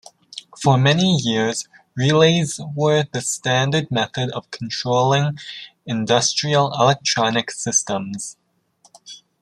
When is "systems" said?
7.51-8.35